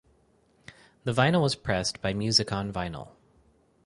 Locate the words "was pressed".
1.43-2.01